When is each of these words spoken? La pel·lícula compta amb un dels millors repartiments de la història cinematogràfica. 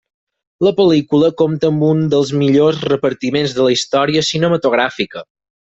La 0.67 0.71
pel·lícula 0.79 1.29
compta 1.41 1.69
amb 1.73 1.85
un 1.89 2.01
dels 2.15 2.33
millors 2.41 2.83
repartiments 2.93 3.57
de 3.61 3.69
la 3.69 3.79
història 3.79 4.29
cinematogràfica. 4.33 5.25